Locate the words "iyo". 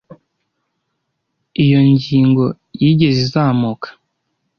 1.63-1.79